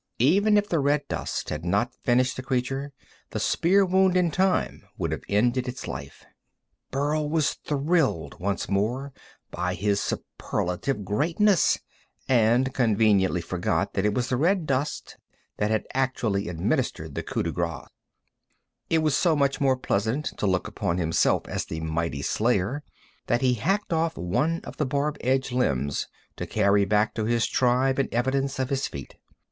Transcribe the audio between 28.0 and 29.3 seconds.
evidence of his feat.